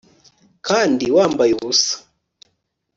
kandi 0.67 1.05
wambaye 1.15 1.51
ubusa 1.57 1.93